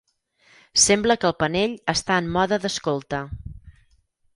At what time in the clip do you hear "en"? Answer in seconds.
2.25-2.33